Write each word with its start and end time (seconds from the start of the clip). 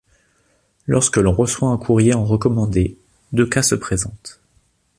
Lorsque 0.87 1.17
l'on 1.17 1.31
reçoit 1.35 1.69
un 1.69 1.77
courrier 1.77 2.15
en 2.15 2.25
recommandé, 2.25 2.97
deux 3.33 3.45
cas 3.45 3.61
se 3.61 3.75
présentent. 3.75 4.41